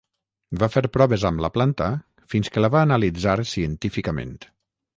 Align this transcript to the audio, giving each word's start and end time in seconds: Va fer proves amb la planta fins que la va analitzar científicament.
Va 0.61 0.69
fer 0.75 0.81
proves 0.95 1.25
amb 1.29 1.43
la 1.45 1.51
planta 1.57 1.91
fins 2.35 2.51
que 2.55 2.65
la 2.65 2.73
va 2.77 2.81
analitzar 2.89 3.39
científicament. 3.53 4.37